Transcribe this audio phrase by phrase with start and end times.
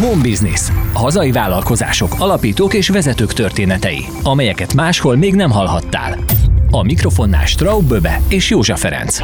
[0.00, 0.70] Home Business.
[0.92, 6.18] Hazai vállalkozások, alapítók és vezetők történetei, amelyeket máshol még nem hallhattál.
[6.70, 9.20] A mikrofonnál Straub Böbe és Józsa Ferenc.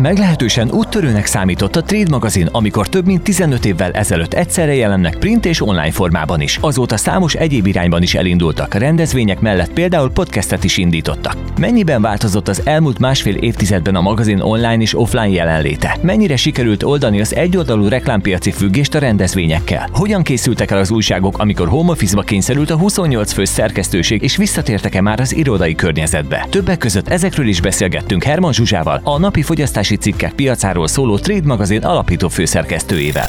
[0.00, 5.46] Meglehetősen úttörőnek számított a Trade magazin, amikor több mint 15 évvel ezelőtt egyszerre jelennek print
[5.46, 6.58] és online formában is.
[6.60, 11.36] Azóta számos egyéb irányban is elindultak, rendezvények mellett például podcastet is indítottak.
[11.58, 15.96] Mennyiben változott az elmúlt másfél évtizedben a magazin online és offline jelenléte?
[16.02, 19.88] Mennyire sikerült oldani az egyoldalú reklámpiaci függést a rendezvényekkel?
[19.92, 25.00] Hogyan készültek el az újságok, amikor home office-ba kényszerült a 28 fős szerkesztőség, és visszatértek-e
[25.00, 26.46] már az irodai környezetbe?
[26.50, 31.46] Többek között ezekről is beszélgettünk Herman Zsuzsával, a napi fogyasztás fogyasztási cikkek piacáról szóló Trade
[31.46, 33.28] magazin alapító főszerkesztőjével.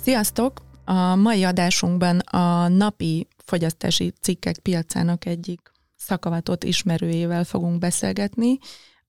[0.00, 0.60] Sziasztok!
[0.84, 5.60] A mai adásunkban a napi fogyasztási cikkek piacának egyik
[5.96, 8.58] szakavatott ismerőjével fogunk beszélgetni.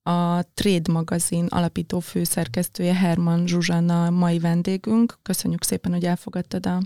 [0.04, 5.18] A Trade magazin alapító főszerkesztője Herman Zsuzsanna a mai vendégünk.
[5.22, 6.82] Köszönjük szépen, hogy elfogadtad a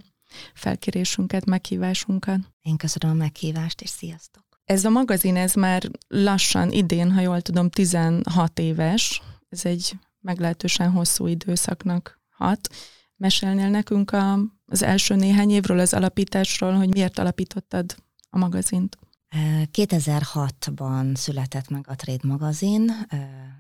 [0.53, 2.39] felkérésünket, meghívásunkat.
[2.61, 4.52] Én köszönöm a meghívást, és sziasztok!
[4.73, 9.21] Ez a magazin, ez már lassan idén, ha jól tudom, 16 éves.
[9.49, 12.69] Ez egy meglehetősen hosszú időszaknak hat.
[13.15, 17.95] Mesélnél nekünk a, az első néhány évről, az alapításról, hogy miért alapítottad
[18.29, 18.97] a magazint?
[19.73, 22.91] 2006-ban született meg a Trade magazin,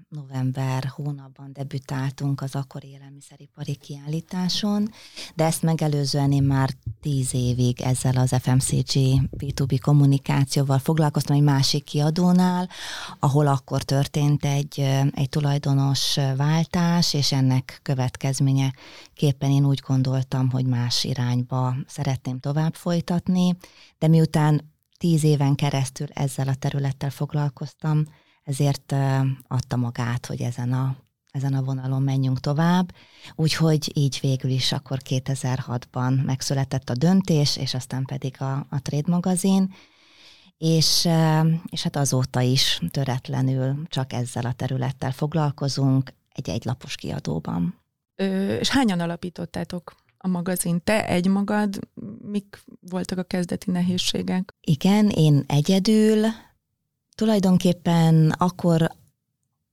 [0.09, 4.89] november hónapban debütáltunk az akkori élelmiszeripari kiállításon,
[5.35, 6.69] de ezt megelőzően én már
[7.01, 8.91] tíz évig ezzel az FMCG
[9.37, 12.69] B2B kommunikációval foglalkoztam egy másik kiadónál,
[13.19, 14.79] ahol akkor történt egy,
[15.11, 18.73] egy tulajdonos váltás, és ennek következménye
[19.13, 23.57] képpen én úgy gondoltam, hogy más irányba szeretném tovább folytatni,
[23.99, 24.72] de miután
[25.03, 28.05] tíz éven keresztül ezzel a területtel foglalkoztam,
[28.43, 28.95] ezért
[29.47, 30.95] adta magát, hogy ezen a,
[31.31, 32.93] ezen a vonalon menjünk tovább.
[33.35, 39.11] Úgyhogy így végül is akkor 2006-ban megszületett a döntés, és aztán pedig a, a Trade
[39.11, 39.73] magazin,
[40.57, 41.07] és,
[41.69, 47.79] és hát azóta is töretlenül csak ezzel a területtel foglalkozunk egy egylapos kiadóban.
[48.15, 49.95] Ö, és hányan alapítottátok
[50.25, 50.81] a magazin?
[50.83, 51.79] Te egy magad,
[52.21, 54.53] mik voltak a kezdeti nehézségek?
[54.61, 56.25] Igen, én egyedül,
[57.15, 58.91] tulajdonképpen akkor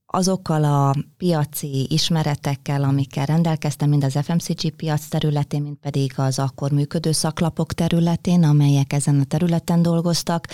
[0.05, 6.71] azokkal a piaci ismeretekkel, amikkel rendelkeztem, mind az FMCG piac területén, mint pedig az akkor
[6.71, 10.47] működő szaklapok területén, amelyek ezen a területen dolgoztak,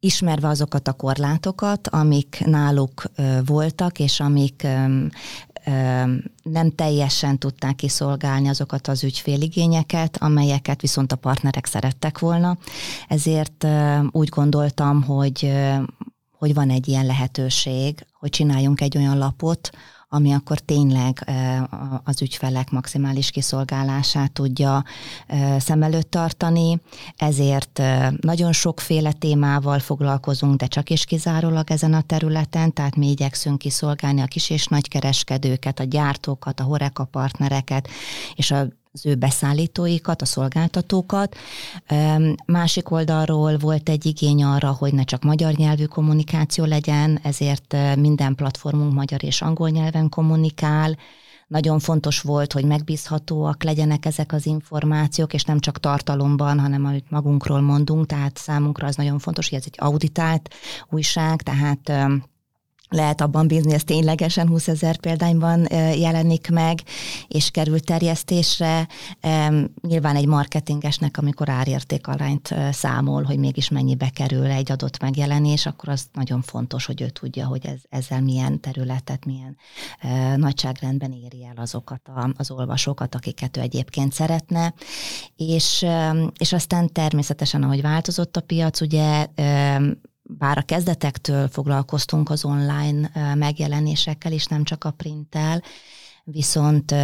[0.00, 3.02] ismerve azokat a korlátokat, amik náluk
[3.44, 4.66] voltak, és amik
[6.42, 12.58] nem teljesen tudták kiszolgálni azokat az ügyféligényeket, amelyeket viszont a partnerek szerettek volna.
[13.08, 13.66] Ezért
[14.10, 15.52] úgy gondoltam, hogy,
[16.30, 19.70] hogy van egy ilyen lehetőség, hogy csináljunk egy olyan lapot,
[20.08, 21.30] ami akkor tényleg
[22.04, 24.84] az ügyfelek maximális kiszolgálását tudja
[25.58, 26.80] szem előtt tartani.
[27.16, 27.82] Ezért
[28.20, 34.20] nagyon sokféle témával foglalkozunk, de csak és kizárólag ezen a területen, tehát mi igyekszünk kiszolgálni
[34.20, 37.88] a kis és nagy kereskedőket, a gyártókat, a horeka partnereket,
[38.34, 41.36] és a az ő beszállítóikat, a szolgáltatókat.
[42.46, 48.34] Másik oldalról volt egy igény arra, hogy ne csak magyar nyelvű kommunikáció legyen, ezért minden
[48.34, 50.96] platformunk magyar és angol nyelven kommunikál,
[51.46, 57.10] nagyon fontos volt, hogy megbízhatóak legyenek ezek az információk, és nem csak tartalomban, hanem amit
[57.10, 60.54] magunkról mondunk, tehát számunkra az nagyon fontos, hogy ez egy auditált
[60.90, 61.92] újság, tehát
[62.88, 65.66] lehet abban bízni, ez ténylegesen 20 ezer példányban
[65.98, 66.78] jelenik meg,
[67.28, 68.88] és kerül terjesztésre.
[69.80, 76.06] Nyilván egy marketingesnek, amikor árértékarányt számol, hogy mégis mennyibe kerül egy adott megjelenés, akkor az
[76.12, 79.56] nagyon fontos, hogy ő tudja, hogy ez, ezzel milyen területet, milyen
[80.36, 84.74] nagyságrendben éri el azokat a, az olvasókat, akiket ő egyébként szeretne.
[85.36, 85.86] És,
[86.38, 89.26] és aztán természetesen, ahogy változott a piac, ugye
[90.28, 95.62] bár a kezdetektől foglalkoztunk az online megjelenésekkel, és nem csak a printtel,
[96.24, 96.94] viszont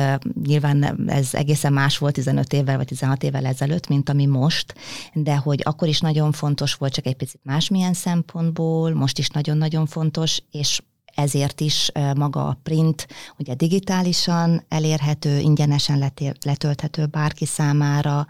[0.43, 4.75] nyilván ez egészen más volt 15 évvel vagy 16 évvel ezelőtt, mint ami most,
[5.13, 9.87] de hogy akkor is nagyon fontos volt, csak egy picit másmilyen szempontból, most is nagyon-nagyon
[9.87, 10.83] fontos, és
[11.15, 13.07] ezért is maga a print
[13.39, 16.13] ugye digitálisan elérhető, ingyenesen
[16.45, 18.27] letölthető bárki számára,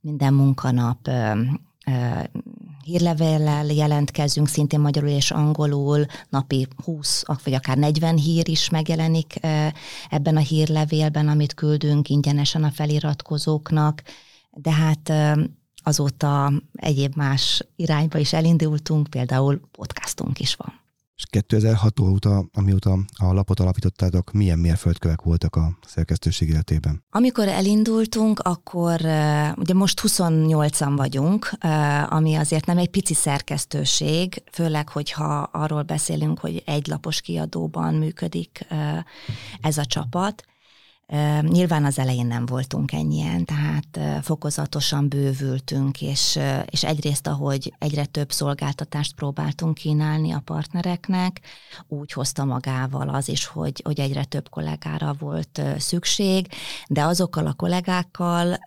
[0.00, 1.08] minden munkanap
[2.84, 9.34] hírlevellel jelentkezünk, szintén magyarul és angolul, napi 20 vagy akár 40 hír is megjelenik
[10.10, 14.02] ebben a hírlevélben, amit küldünk ingyenesen a feliratkozóknak,
[14.50, 15.12] de hát
[15.82, 20.79] azóta egyéb más irányba is elindultunk, például podcastunk is van.
[21.20, 27.02] És 2006 óta, amióta a lapot alapítottátok, milyen mérföldkövek voltak a szerkesztőség életében?
[27.10, 29.00] Amikor elindultunk, akkor
[29.56, 31.50] ugye most 28-an vagyunk,
[32.08, 38.66] ami azért nem egy pici szerkesztőség, főleg, hogyha arról beszélünk, hogy egy lapos kiadóban működik
[39.60, 40.44] ez a csapat.
[41.40, 48.32] Nyilván az elején nem voltunk ennyien, tehát fokozatosan bővültünk, és, és egyrészt, ahogy egyre több
[48.32, 51.40] szolgáltatást próbáltunk kínálni a partnereknek,
[51.88, 56.46] úgy hozta magával az is, hogy, hogy egyre több kollégára volt szükség,
[56.88, 58.58] de azokkal a kollégákkal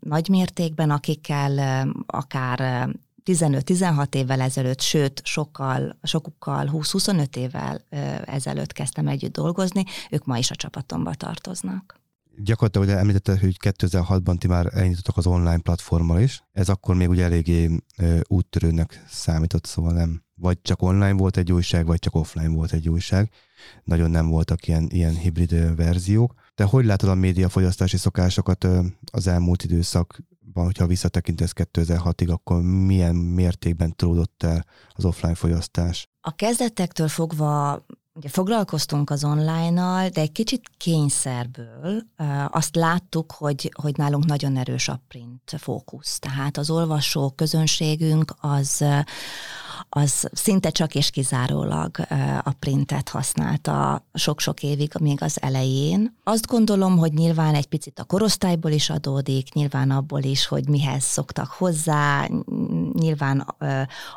[0.00, 2.88] nagy mértékben, akikkel akár
[3.24, 7.84] 15-16 évvel ezelőtt, sőt, sokkal, sokukkal 20-25 évvel
[8.24, 12.00] ezelőtt kezdtem együtt dolgozni, ők ma is a csapatomba tartoznak.
[12.36, 16.42] Gyakorlatilag ugye említette, hogy 2006-ban ti már elindítottak az online platformmal is.
[16.52, 17.70] Ez akkor még ugye eléggé
[18.28, 22.88] úttörőnek számított, szóval nem vagy csak online volt egy újság, vagy csak offline volt egy
[22.88, 23.30] újság.
[23.84, 26.34] Nagyon nem voltak ilyen, ilyen hibrid verziók.
[26.62, 28.66] De hogy látod a médiafogyasztási szokásokat
[29.12, 36.08] az elmúlt időszakban, hogyha visszatekintesz 2006-ig, akkor milyen mértékben tródott el az offline fogyasztás?
[36.20, 42.02] A kezdetektől fogva Ugye foglalkoztunk az online-nal, de egy kicsit kényszerből
[42.48, 46.18] azt láttuk, hogy, hogy nálunk nagyon erős a print fókusz.
[46.18, 48.84] Tehát az olvasó közönségünk az,
[49.88, 51.96] az szinte csak és kizárólag
[52.42, 56.16] a printet használta sok-sok évig, még az elején.
[56.24, 61.04] Azt gondolom, hogy nyilván egy picit a korosztályból is adódik, nyilván abból is, hogy mihez
[61.04, 62.28] szoktak hozzá,
[62.92, 63.46] nyilván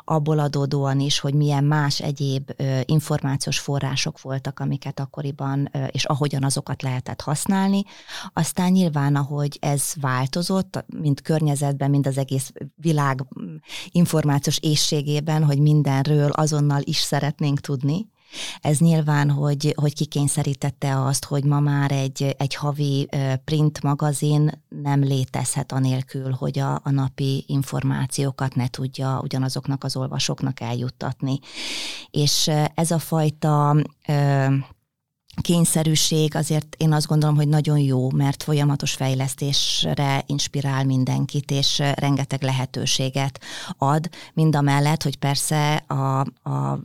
[0.04, 2.50] abból adódóan is, hogy milyen más egyéb
[2.84, 7.84] információs források voltak, amiket akkoriban, és ahogyan azokat lehetett használni.
[8.32, 13.26] Aztán nyilván, ahogy ez változott, mind környezetben, mind az egész világ
[13.90, 18.06] információs éjségében, hogy mindenről azonnal is szeretnénk tudni,
[18.60, 23.08] ez nyilván, hogy, hogy kikényszerítette azt, hogy ma már egy, egy havi
[23.44, 30.60] print magazin nem létezhet anélkül, hogy a, a napi információkat ne tudja ugyanazoknak az olvasóknak
[30.60, 31.38] eljuttatni.
[32.10, 33.76] És ez a fajta
[35.40, 42.42] kényszerűség azért én azt gondolom, hogy nagyon jó, mert folyamatos fejlesztésre inspirál mindenkit, és rengeteg
[42.42, 43.40] lehetőséget
[43.78, 46.80] ad, mind a mellett, hogy persze a, a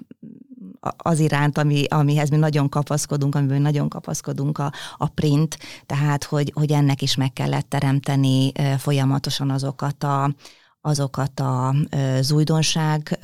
[0.98, 6.52] az iránt, ami, amihez mi nagyon kapaszkodunk, amiben nagyon kapaszkodunk a, a print, tehát hogy,
[6.56, 10.36] hogy ennek is meg kellett teremteni folyamatosan azokat a,
[10.82, 11.76] azokat a,
[12.18, 13.20] az újdonság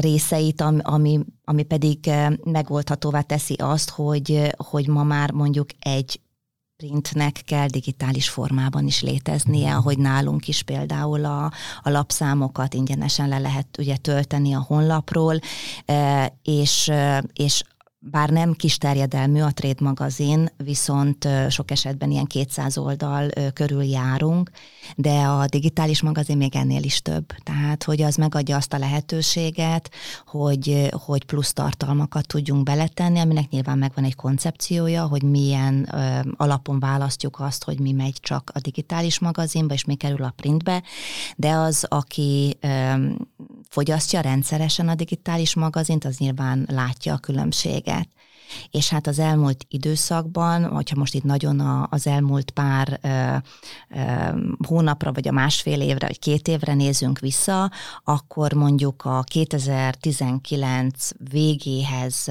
[0.00, 2.10] részeit, ami, ami pedig
[2.44, 6.20] megoldhatóvá teszi azt, hogy, hogy ma már mondjuk egy
[6.76, 11.44] printnek kell digitális formában is léteznie, ahogy nálunk is például a,
[11.82, 15.38] a lapszámokat ingyenesen le lehet ugye tölteni a honlapról,
[16.42, 16.92] és,
[17.32, 17.62] és
[18.10, 24.50] bár nem kis terjedelmű a Trade magazin, viszont sok esetben ilyen 200 oldal körül járunk,
[24.96, 27.26] de a digitális magazin még ennél is több.
[27.42, 29.90] Tehát, hogy az megadja azt a lehetőséget,
[30.26, 36.78] hogy, hogy plusz tartalmakat tudjunk beletenni, aminek nyilván megvan egy koncepciója, hogy milyen ö, alapon
[36.78, 40.82] választjuk azt, hogy mi megy csak a digitális magazinba, és mi kerül a printbe,
[41.36, 42.94] de az, aki ö,
[43.68, 48.08] fogyasztja rendszeresen a digitális magazint, az nyilván látja a különbséget.
[48.70, 53.36] És hát az elmúlt időszakban, hogyha most itt nagyon a, az elmúlt pár ö,
[53.98, 54.02] ö,
[54.66, 57.70] hónapra, vagy a másfél évre, vagy két évre nézünk vissza,
[58.04, 62.30] akkor mondjuk a 2019 végéhez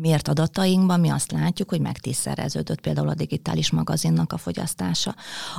[0.00, 5.14] mért adatainkban mi azt látjuk, hogy megtízszereződött például a digitális magazinnak a fogyasztása,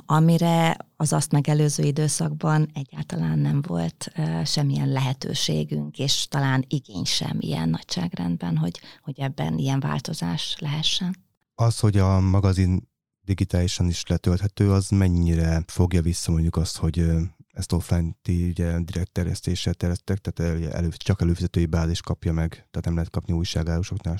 [0.06, 4.12] amire az azt megelőző időszakban egyáltalán nem volt
[4.46, 11.15] semmilyen lehetőségünk, és talán igény sem ilyen nagyságrendben, hogy, hogy ebben ilyen változás lehessen.
[11.56, 12.89] Az, hogy a magazin
[13.22, 17.06] digitálisan is letölthető, az mennyire fogja vissza mondjuk azt, hogy
[17.55, 22.85] ezt offline ti ugye direkt terjesztéssel terjesztek, tehát elő, csak előfizetői bázis kapja meg, tehát
[22.85, 24.17] nem lehet kapni újságárusoknál,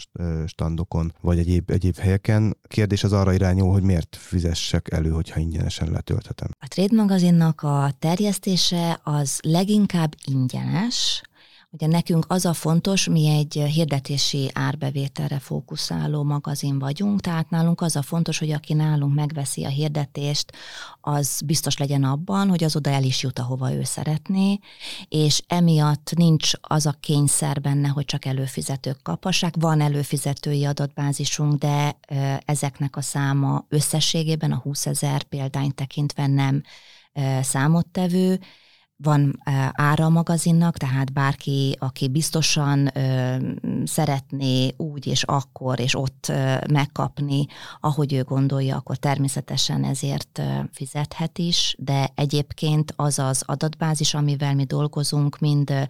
[0.48, 2.58] standokon, vagy egyéb, egyéb helyeken.
[2.68, 6.50] Kérdés az arra irányul, hogy miért fizessek elő, hogyha ingyenesen letölthetem.
[6.60, 11.22] A Trade magazinnak a terjesztése az leginkább ingyenes,
[11.76, 17.96] Ugye nekünk az a fontos, mi egy hirdetési árbevételre fókuszáló magazin vagyunk, tehát nálunk az
[17.96, 20.52] a fontos, hogy aki nálunk megveszi a hirdetést,
[21.02, 24.60] az biztos legyen abban, hogy az oda el is jut, ahova ő szeretné,
[25.08, 29.54] és emiatt nincs az a kényszer benne, hogy csak előfizetők kapassák.
[29.60, 31.98] Van előfizetői adatbázisunk, de
[32.46, 36.64] ezeknek a száma összességében a 20 ezer példányt tekintve nem
[37.42, 38.40] számottevő,
[38.98, 39.40] van
[39.72, 43.36] ára a magazinnak, tehát bárki, aki biztosan ö,
[43.86, 47.46] szeretné úgy és akkor és ott ö, megkapni,
[47.80, 54.56] ahogy ő gondolja, akkor természetesen ezért ö, fizethet is, de egyébként az az adatbázis, amivel
[54.56, 55.88] mi dolgozunk, mind,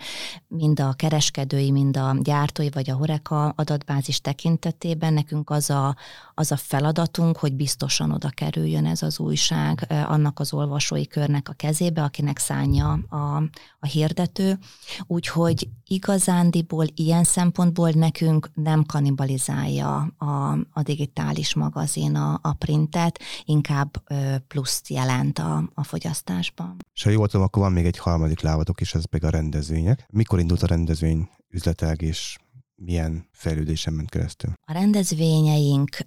[0.47, 5.95] mind a kereskedői, mind a gyártói vagy a Horeka adatbázis tekintetében, nekünk az a,
[6.33, 11.53] az a feladatunk, hogy biztosan oda kerüljön ez az újság annak az olvasói körnek a
[11.53, 13.37] kezébe, akinek szánja a,
[13.79, 14.59] a hirdető,
[15.07, 24.03] úgyhogy igazándiból ilyen szempontból nekünk nem kanibalizálja a, a digitális magazin a, a printet, inkább
[24.47, 26.75] pluszt jelent a, a fogyasztásban.
[26.93, 30.05] És ha jól tudom, akkor van még egy harmadik lábatok is, ez meg a rendezvények.
[30.09, 32.37] Mikor indult a rendezvény üzletág, és
[32.75, 34.53] milyen fejlődésen ment keresztül?
[34.65, 35.97] A rendezvényeink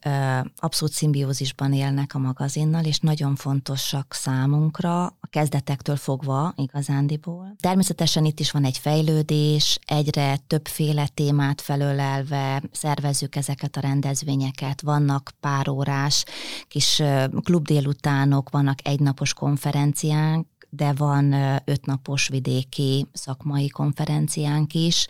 [0.57, 7.55] abszolút szimbiózisban élnek a magazinnal, és nagyon fontosak számunkra, a kezdetektől fogva igazándiból.
[7.61, 14.81] Természetesen itt is van egy fejlődés, egyre többféle témát felölelve szervezzük ezeket a rendezvényeket.
[14.81, 16.25] Vannak pár órás
[16.69, 17.03] kis
[17.43, 21.33] klubdélutánok, vannak egynapos konferenciánk, de van
[21.65, 25.07] ötnapos vidéki szakmai konferenciánk is,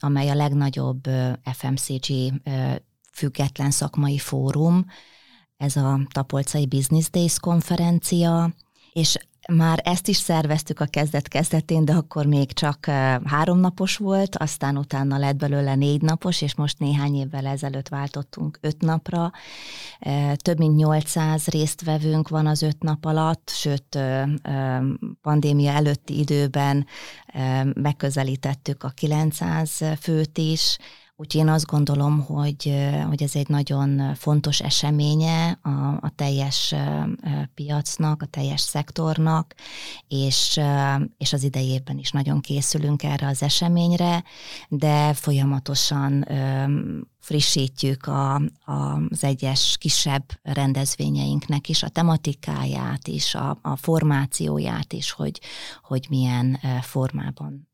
[0.00, 1.08] amely a legnagyobb
[1.52, 2.32] FMCG
[3.12, 4.84] független szakmai fórum,
[5.56, 8.54] ez a Tapolcai Business Days konferencia,
[8.92, 9.16] és
[9.48, 12.86] már ezt is szerveztük a kezdet-kezdetén, de akkor még csak
[13.24, 18.58] három napos volt, aztán utána lett belőle négy napos, és most néhány évvel ezelőtt váltottunk
[18.60, 19.30] öt napra.
[20.36, 23.98] Több mint 800 résztvevőnk van az öt nap alatt, sőt,
[25.22, 26.86] pandémia előtti időben
[27.74, 30.78] megközelítettük a 900 főt is,
[31.22, 32.74] Úgyhogy én azt gondolom, hogy,
[33.06, 35.68] hogy ez egy nagyon fontos eseménye a,
[36.00, 36.74] a teljes
[37.54, 39.54] piacnak, a teljes szektornak,
[40.08, 40.60] és,
[41.18, 44.24] és az idejében is nagyon készülünk erre az eseményre,
[44.68, 46.26] de folyamatosan
[47.18, 48.42] frissítjük a, a,
[49.08, 55.40] az egyes kisebb rendezvényeinknek is, a tematikáját is, a, a formációját is, hogy,
[55.82, 57.68] hogy milyen formában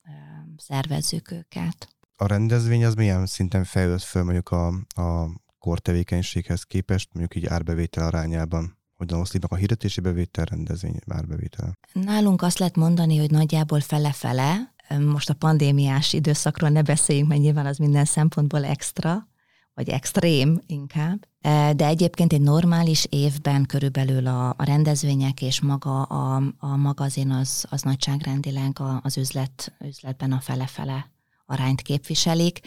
[0.57, 4.67] szervezzük őket a rendezvény az milyen szinten fejlődött föl mondjuk a,
[5.03, 8.77] a kortevékenységhez képest, mondjuk így árbevétel arányában?
[8.97, 11.73] Hogyan oszlik a hirdetési bevétel, rendezvény árbevétel?
[11.93, 17.67] Nálunk azt lehet mondani, hogy nagyjából fele-fele, most a pandémiás időszakról ne beszéljünk, mert nyilván
[17.67, 19.29] az minden szempontból extra,
[19.75, 21.27] vagy extrém inkább.
[21.77, 27.67] De egyébként egy normális évben körülbelül a, a rendezvények és maga a, a magazin az,
[27.71, 31.11] az nagyságrendileg az üzlet, üzletben a fele-fele
[31.49, 32.61] arányt képviselik.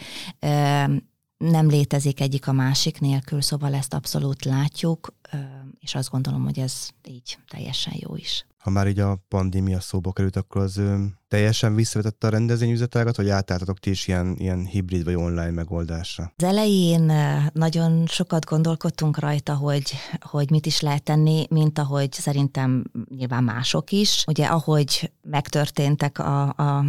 [1.36, 5.14] Nem létezik egyik a másik nélkül, szóval ezt abszolút látjuk,
[5.80, 8.46] és azt gondolom, hogy ez így teljesen jó is.
[8.62, 10.80] Ha már így a pandémia szóba került, akkor az
[11.28, 16.32] teljesen visszavetette a rendezvényüzetágat, vagy átálltatok ti is ilyen, ilyen hibrid vagy online megoldásra?
[16.36, 17.12] Az elején
[17.52, 22.84] nagyon sokat gondolkodtunk rajta, hogy, hogy mit is lehet tenni, mint ahogy szerintem
[23.16, 24.24] nyilván mások is.
[24.26, 26.84] Ugye ahogy megtörténtek a, a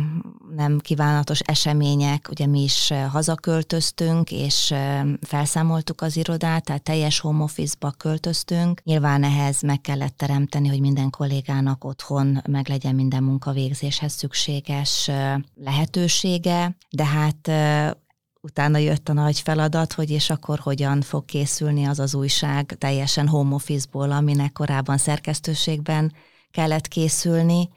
[0.56, 4.74] nem kívánatos események, ugye mi is hazaköltöztünk, és
[5.22, 8.82] felszámoltuk az irodát, tehát teljes home office-ba költöztünk.
[8.84, 11.10] Nyilván ehhez meg kellett teremteni, hogy minden
[11.64, 15.12] kollégának otthon meg legyen minden munkavégzéshez szükség szükséges
[15.56, 17.52] lehetősége, de hát
[18.42, 23.28] utána jött a nagy feladat, hogy és akkor hogyan fog készülni az az újság teljesen
[23.28, 26.14] home office-ból, aminek korábban szerkesztőségben
[26.52, 27.70] kellett készülni,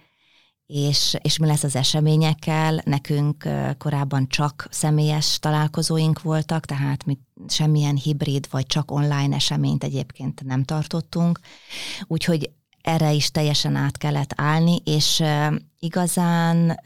[0.66, 2.80] és, és mi lesz az eseményekkel.
[2.84, 10.44] Nekünk korábban csak személyes találkozóink voltak, tehát mi semmilyen hibrid vagy csak online eseményt egyébként
[10.44, 11.40] nem tartottunk.
[12.06, 12.50] Úgyhogy
[12.86, 15.22] erre is teljesen át kellett állni, és
[15.78, 16.80] igazán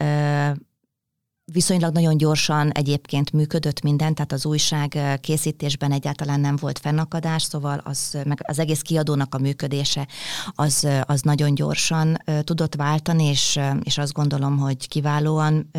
[1.51, 7.81] viszonylag nagyon gyorsan egyébként működött minden, tehát az újság készítésben egyáltalán nem volt fennakadás, szóval
[7.83, 10.07] az, meg az egész kiadónak a működése
[10.55, 15.71] az, az nagyon gyorsan tudott váltani, és, és azt gondolom, hogy kiválóan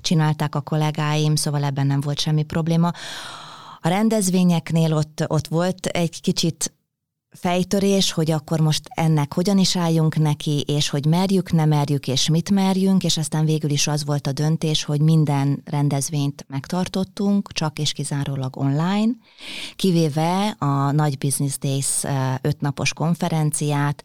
[0.00, 2.90] csinálták a kollégáim, szóval ebben nem volt semmi probléma.
[3.80, 6.72] A rendezvényeknél ott, ott volt egy kicsit
[7.32, 12.28] fejtörés, hogy akkor most ennek hogyan is álljunk neki, és hogy merjük, nem merjük, és
[12.28, 17.78] mit merjünk, és aztán végül is az volt a döntés, hogy minden rendezvényt megtartottunk, csak
[17.78, 19.12] és kizárólag online,
[19.76, 22.02] kivéve a Nagy Business Days
[22.42, 24.04] ötnapos konferenciát,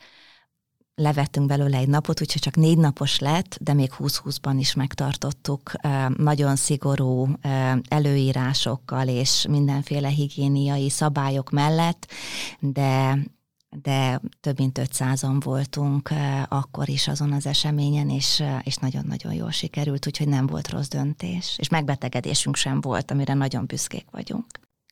[1.01, 5.71] levettünk belőle egy napot, úgyhogy csak négy napos lett, de még 20-20-ban is megtartottuk
[6.17, 7.27] nagyon szigorú
[7.87, 12.11] előírásokkal és mindenféle higiéniai szabályok mellett,
[12.59, 13.17] de
[13.81, 16.09] de több mint 500-an voltunk
[16.47, 21.55] akkor is azon az eseményen, és, és nagyon-nagyon jól sikerült, úgyhogy nem volt rossz döntés.
[21.57, 24.45] És megbetegedésünk sem volt, amire nagyon büszkék vagyunk.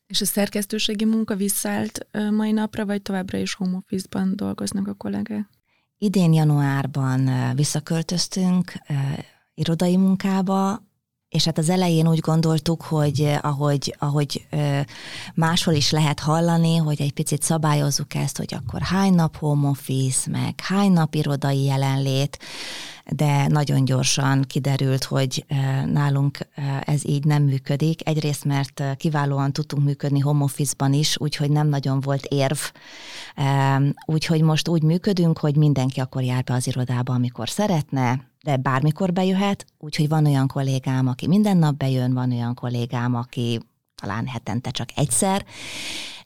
[0.06, 5.55] És a szerkesztőségi munka visszaállt mai napra, vagy továbbra is home office-ban dolgoznak a kollégák?
[5.98, 8.72] Idén januárban visszaköltöztünk
[9.54, 10.82] irodai munkába,
[11.28, 14.46] és hát az elején úgy gondoltuk, hogy ahogy, ahogy
[15.34, 20.30] máshol is lehet hallani, hogy egy picit szabályozzuk ezt, hogy akkor hány nap home office,
[20.30, 22.38] meg hány nap irodai jelenlét,
[23.10, 25.44] de nagyon gyorsan kiderült, hogy
[25.86, 26.38] nálunk
[26.80, 28.08] ez így nem működik.
[28.08, 32.58] Egyrészt, mert kiválóan tudtunk működni home office-ban is, úgyhogy nem nagyon volt érv.
[34.06, 39.12] Úgyhogy most úgy működünk, hogy mindenki akkor jár be az irodába, amikor szeretne, de bármikor
[39.12, 43.60] bejöhet, úgyhogy van olyan kollégám, aki minden nap bejön, van olyan kollégám, aki
[43.94, 45.44] talán hetente csak egyszer.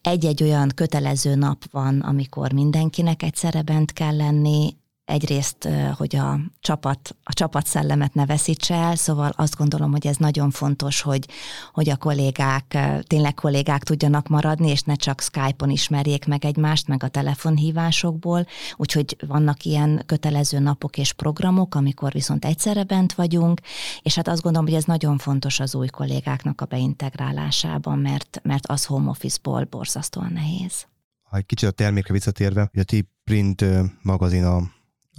[0.01, 4.77] Egy-egy olyan kötelező nap van, amikor mindenkinek egyszerre bent kell lenni,
[5.11, 10.17] egyrészt, hogy a csapat, a csapat szellemet ne veszítse el, szóval azt gondolom, hogy ez
[10.17, 11.29] nagyon fontos, hogy,
[11.73, 17.03] hogy a kollégák, tényleg kollégák tudjanak maradni, és ne csak Skype-on ismerjék meg egymást, meg
[17.03, 23.61] a telefonhívásokból, úgyhogy vannak ilyen kötelező napok és programok, amikor viszont egyszerre bent vagyunk,
[24.03, 28.67] és hát azt gondolom, hogy ez nagyon fontos az új kollégáknak a beintegrálásában, mert, mert
[28.67, 30.87] az home office-ból borzasztóan nehéz.
[31.23, 33.65] Ha egy kicsit a termékre visszatérve, hogy a T-Print
[34.03, 34.63] magazin a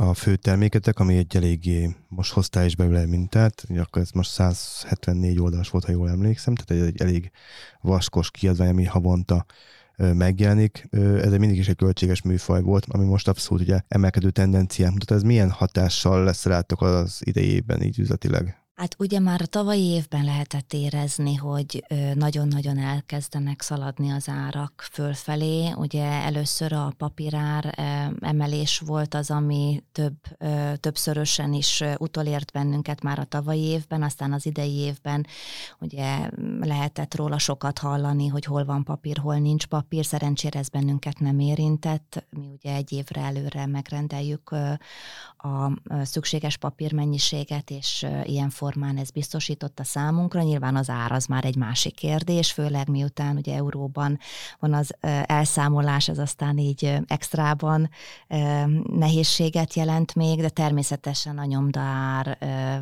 [0.09, 5.39] a fő terméketek, ami egy eléggé, most hoztál is belőle mintát, akkor ez most 174
[5.39, 7.31] oldalas volt, ha jól emlékszem, tehát egy, egy elég
[7.81, 9.45] vaskos kiadvány, ami havonta
[9.97, 10.87] megjelenik.
[10.91, 15.11] Ez mindig is egy költséges műfaj volt, ami most abszolút ugye emelkedő tendenciát mutat.
[15.11, 18.60] Ez milyen hatással lesz rátok az idejében így üzletileg?
[18.81, 25.71] Hát ugye már a tavalyi évben lehetett érezni, hogy nagyon-nagyon elkezdenek szaladni az árak fölfelé.
[25.75, 27.73] Ugye először a papírár
[28.19, 30.15] emelés volt az, ami több,
[30.79, 35.25] többszörösen is utolért bennünket már a tavalyi évben, aztán az idei évben
[35.79, 40.05] ugye lehetett róla sokat hallani, hogy hol van papír, hol nincs papír.
[40.05, 42.25] Szerencsére ez bennünket nem érintett.
[42.29, 44.51] Mi ugye egy évre előre megrendeljük
[45.37, 45.71] a
[46.03, 50.41] szükséges papírmennyiséget, és ilyen formán ez biztosította számunkra.
[50.41, 54.19] Nyilván az ár az már egy másik kérdés, főleg miután ugye euróban
[54.59, 54.93] van az
[55.25, 57.89] elszámolás, ez aztán így extrában
[58.83, 62.37] nehézséget jelent még, de természetesen a nyomdár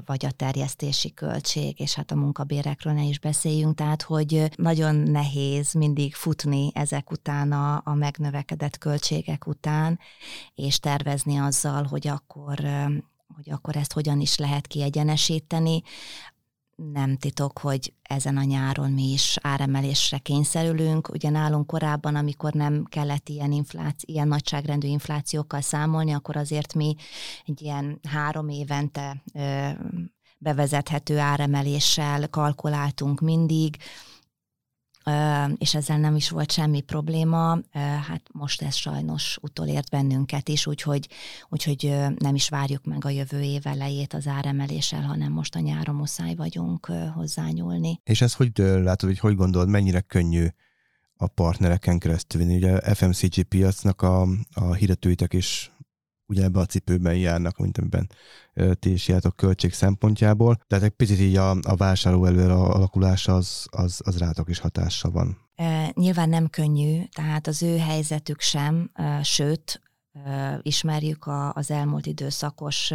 [0.05, 5.73] vagy a terjesztési költség, és hát a munkabérekről ne is beszéljünk, tehát hogy nagyon nehéz
[5.73, 9.99] mindig futni ezek után a, a megnövekedett költségek után,
[10.55, 12.59] és tervezni azzal, hogy akkor
[13.35, 15.81] hogy akkor ezt hogyan is lehet kiegyenesíteni.
[16.75, 21.09] Nem titok, hogy ezen a nyáron mi is áremelésre kényszerülünk.
[21.09, 26.95] Ugye nálunk korábban, amikor nem kellett ilyen, infláció, ilyen nagyságrendű inflációkkal számolni, akkor azért mi
[27.45, 29.69] egy ilyen három évente ö,
[30.37, 33.77] bevezethető áremeléssel kalkuláltunk mindig,
[35.57, 37.59] és ezzel nem is volt semmi probléma,
[38.07, 41.07] hát most ez sajnos utolért bennünket is, úgyhogy,
[41.49, 45.95] úgyhogy nem is várjuk meg a jövő év elejét az áremeléssel, hanem most a nyáron
[45.95, 46.85] muszáj vagyunk
[47.15, 47.99] hozzányúlni.
[48.03, 50.47] És ezt hogy látod, hogy hogy gondolod, mennyire könnyű
[51.15, 52.55] a partnereken keresztül vinni?
[52.55, 55.71] Ugye FMCG piacnak a, a hirdetőitek is
[56.29, 58.09] ugye ebbe a cipőben járnak, mint amiben
[58.79, 60.59] ti is jártok költség szempontjából.
[60.67, 65.09] Tehát egy picit így a, a vásárló előre alakulása az, az, az rátok is hatása
[65.11, 65.37] van.
[65.93, 69.81] Nyilván nem könnyű, tehát az ő helyzetük sem, sőt,
[70.61, 72.93] ismerjük a, az elmúlt időszakos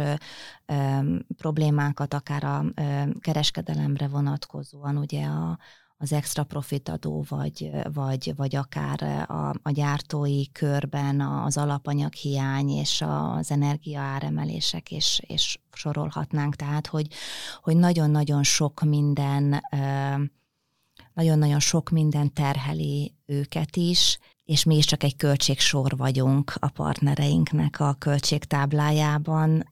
[1.37, 2.65] problémákat, akár a
[3.19, 5.59] kereskedelemre vonatkozóan, ugye a,
[5.97, 12.69] az extra profit adó, vagy, vagy, vagy akár a, a gyártói körben az alapanyag hiány
[12.69, 16.55] és az energia áremelések, és, és sorolhatnánk.
[16.55, 17.07] Tehát, hogy,
[17.61, 19.61] hogy nagyon-nagyon sok minden
[21.13, 27.79] nagyon-nagyon sok minden terheli őket is, és mi is csak egy költségsor vagyunk a partnereinknek
[27.79, 29.69] a költségtáblájában,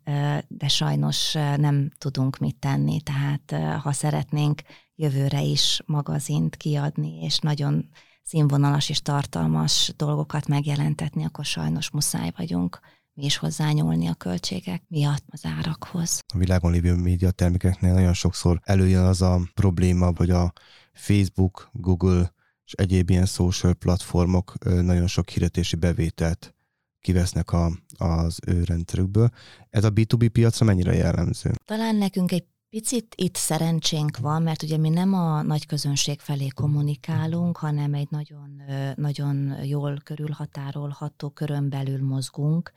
[0.48, 3.02] de sajnos nem tudunk mit tenni.
[3.02, 4.62] Tehát ha szeretnénk
[4.96, 7.90] jövőre is magazint kiadni, és nagyon
[8.24, 12.80] színvonalas és tartalmas dolgokat megjelentetni, akkor sajnos muszáj vagyunk
[13.14, 16.20] mi is hozzányúlni a költségek miatt az árakhoz.
[16.34, 20.54] A világon lévő média termékeknél nagyon sokszor előjön az a probléma, hogy a
[20.94, 22.34] Facebook, Google
[22.74, 26.54] és egyéb ilyen social platformok nagyon sok hirdetési bevételt
[27.02, 29.30] kivesznek a, az ő rendszerükből.
[29.70, 31.52] Ez a B2B piacra mennyire jellemző?
[31.66, 36.48] Talán nekünk egy Picit itt szerencsénk van, mert ugye mi nem a nagy közönség felé
[36.48, 38.62] kommunikálunk, hanem egy nagyon,
[38.96, 42.72] nagyon jól körülhatárolható körön belül mozgunk,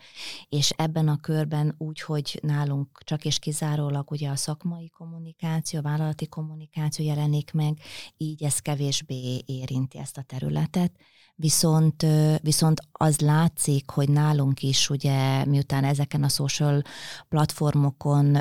[0.49, 5.83] és ebben a körben úgy, hogy nálunk csak és kizárólag ugye a szakmai kommunikáció, a
[5.83, 7.79] vállalati kommunikáció jelenik meg,
[8.17, 10.93] így ez kevésbé érinti ezt a területet.
[11.39, 12.07] Viszont,
[12.43, 16.83] viszont az látszik, hogy nálunk is ugye miután ezeken a social
[17.29, 18.39] platformokon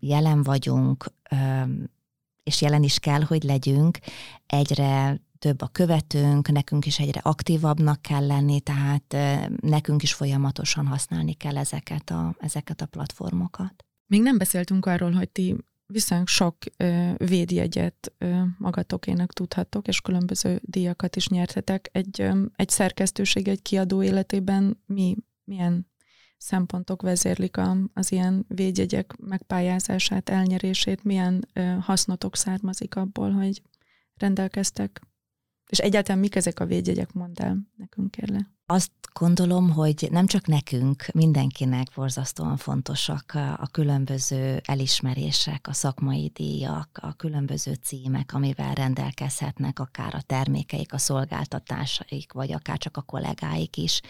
[0.00, 1.12] jelen vagyunk,
[2.42, 3.98] és jelen is kell, hogy legyünk,
[4.46, 9.16] egyre több a követőnk, nekünk is egyre aktívabbnak kell lenni, tehát
[9.60, 13.84] nekünk is folyamatosan használni kell ezeket a, ezeket a platformokat.
[14.06, 15.56] Még nem beszéltünk arról, hogy ti
[15.92, 21.88] viszonylag sok ö, védjegyet ö, magatokének tudhattok, és különböző díjakat is nyertetek.
[21.92, 25.90] Egy, ö, egy szerkesztőség, egy kiadó életében mi, milyen
[26.36, 33.62] szempontok vezérlik a, az ilyen védjegyek megpályázását, elnyerését, milyen ö, hasznotok származik abból, hogy
[34.16, 35.00] rendelkeztek?
[35.66, 38.57] És egyáltalán mik ezek a védjegyek, mondd el nekünk kérlek.
[38.70, 46.98] Azt gondolom, hogy nem csak nekünk, mindenkinek borzasztóan fontosak a különböző elismerések, a szakmai díjak,
[47.02, 53.76] a különböző címek, amivel rendelkezhetnek akár a termékeik, a szolgáltatásaik, vagy akár csak a kollégáik
[53.76, 54.00] is.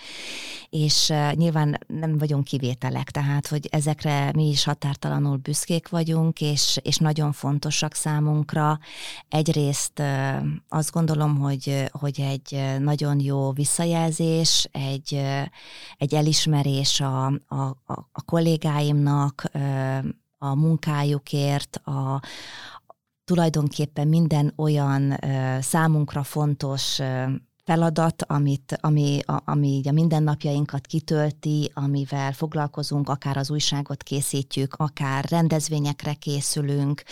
[0.71, 6.97] És nyilván nem vagyunk kivételek, tehát, hogy ezekre mi is határtalanul büszkék vagyunk, és, és
[6.97, 8.79] nagyon fontosak számunkra.
[9.29, 10.03] Egyrészt
[10.69, 15.15] azt gondolom, hogy, hogy egy nagyon jó visszajelzés, és egy,
[15.97, 17.77] egy elismerés a, a,
[18.13, 19.43] a kollégáimnak,
[20.39, 22.23] a munkájukért, a,
[23.25, 25.19] tulajdonképpen minden olyan
[25.61, 27.01] számunkra fontos
[27.69, 34.75] feladat, amit, ami, a, ami így a mindennapjainkat kitölti, amivel foglalkozunk, akár az újságot készítjük,
[34.75, 37.03] akár rendezvényekre készülünk.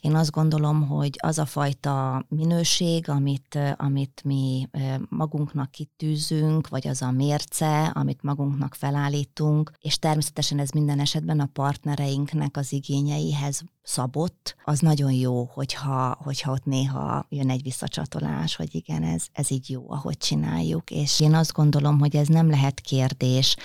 [0.00, 4.68] Én azt gondolom, hogy az a fajta minőség, amit, amit mi
[5.08, 11.50] magunknak kitűzünk, vagy az a mérce, amit magunknak felállítunk, és természetesen ez minden esetben a
[11.52, 18.74] partnereinknek az igényeihez szabott, az nagyon jó, hogyha, hogyha ott néha jön egy visszacsatolás, hogy
[18.74, 22.80] igen, ez, ez így jó, ahogy csináljuk, és én azt gondolom, hogy ez nem lehet
[22.80, 23.56] kérdés.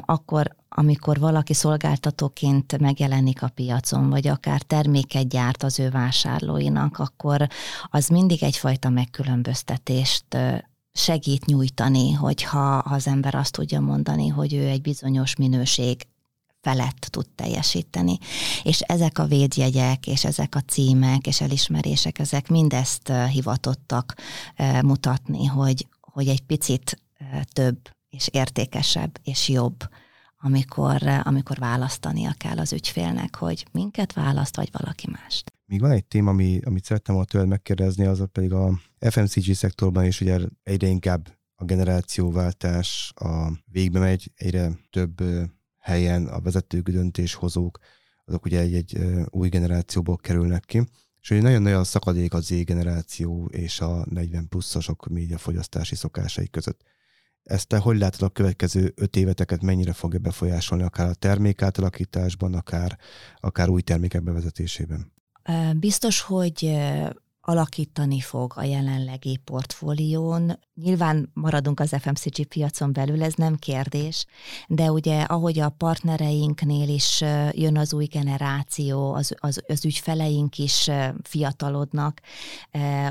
[0.00, 7.46] Akkor amikor valaki szolgáltatóként megjelenik a piacon, vagy akár terméket gyárt az ő vásárlóinak, akkor
[7.90, 10.24] az mindig egyfajta megkülönböztetést
[10.92, 16.06] segít nyújtani, hogyha ha az ember azt tudja mondani, hogy ő egy bizonyos minőség
[16.64, 18.18] felett tud teljesíteni.
[18.62, 24.14] És ezek a védjegyek, és ezek a címek, és elismerések, ezek mindezt hivatottak
[24.82, 27.02] mutatni, hogy, hogy egy picit
[27.52, 27.78] több,
[28.10, 29.76] és értékesebb, és jobb,
[30.40, 35.52] amikor, amikor választania kell az ügyfélnek, hogy minket választ, vagy valaki mást.
[35.66, 40.04] Még van egy téma, ami, amit szerettem volna tőled megkérdezni, az pedig a FMCG szektorban
[40.04, 45.22] is ugye egyre inkább a generációváltás a végbe megy, egyre több
[45.84, 47.78] helyen a vezetők, döntéshozók,
[48.24, 48.98] azok ugye egy, egy
[49.30, 50.82] új generációból kerülnek ki,
[51.20, 56.48] és hogy nagyon nagy a szakadék a Z generáció és a 40 pluszosok médiafogyasztási szokásai
[56.48, 56.82] között.
[57.42, 62.54] Ezt te hogy látod a következő öt éveteket, mennyire fogja befolyásolni, akár a termék átalakításban,
[62.54, 62.98] akár,
[63.40, 65.12] akár új termékek bevezetésében?
[65.76, 66.76] Biztos, hogy
[67.46, 70.58] alakítani fog a jelenlegi portfólión.
[70.74, 74.26] Nyilván maradunk az FMCG piacon belül, ez nem kérdés,
[74.68, 77.20] de ugye ahogy a partnereinknél is
[77.52, 80.90] jön az új generáció, az, az, az ügyfeleink is
[81.22, 82.20] fiatalodnak,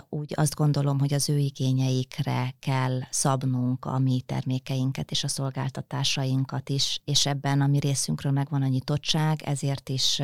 [0.09, 6.69] úgy azt gondolom, hogy az ő igényeikre kell szabnunk a mi termékeinket és a szolgáltatásainkat
[6.69, 10.21] is, és ebben a mi részünkről megvan a nyitottság, ezért is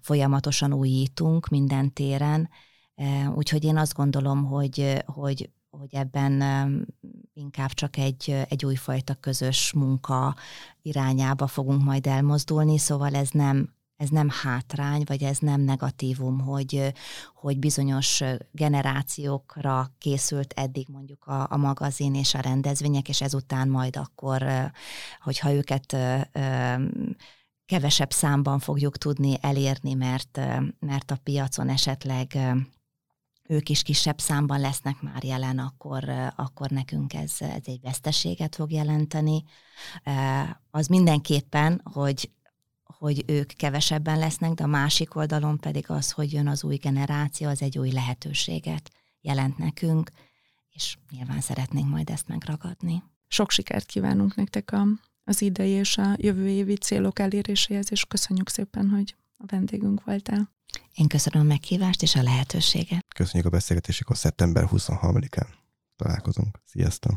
[0.00, 2.48] folyamatosan újítunk minden téren,
[3.34, 6.42] Úgyhogy én azt gondolom, hogy, hogy, hogy ebben
[7.34, 10.36] inkább csak egy, egy újfajta közös munka
[10.82, 16.92] irányába fogunk majd elmozdulni, szóval ez nem, ez nem hátrány, vagy ez nem negatívum, hogy,
[17.34, 23.96] hogy bizonyos generációkra készült eddig mondjuk a, a magazin és a rendezvények, és ezután majd
[23.96, 24.44] akkor,
[25.20, 25.96] hogyha őket
[27.66, 30.40] kevesebb számban fogjuk tudni elérni, mert,
[30.78, 32.38] mert a piacon esetleg
[33.48, 38.72] ők is kisebb számban lesznek már jelen, akkor, akkor nekünk ez, ez egy veszteséget fog
[38.72, 39.42] jelenteni.
[40.70, 42.30] Az mindenképpen, hogy
[42.98, 47.48] hogy ők kevesebben lesznek, de a másik oldalon pedig az, hogy jön az új generáció,
[47.48, 50.10] az egy új lehetőséget jelent nekünk,
[50.70, 53.02] és nyilván szeretnénk majd ezt megragadni.
[53.28, 54.86] Sok sikert kívánunk nektek a,
[55.24, 60.50] az idei és a jövő évi célok eléréséhez, és köszönjük szépen, hogy a vendégünk voltál.
[60.94, 63.04] Én köszönöm a meghívást és a lehetőséget.
[63.14, 65.46] Köszönjük a beszélgetéseket, szeptember 23-án
[65.96, 66.58] találkozunk.
[66.64, 67.12] Sziasztok!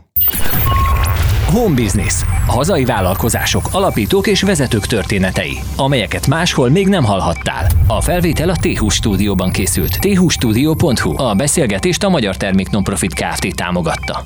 [1.52, 2.14] Home Business.
[2.48, 7.68] Hazai vállalkozások, alapítók és vezetők történetei, amelyeket máshol még nem hallhattál.
[7.88, 10.00] A felvétel a t stúdióban készült.
[10.00, 11.22] thustudio.hu.
[11.22, 13.56] A beszélgetést a Magyar Termék Nonprofit Kft.
[13.56, 14.22] támogatta.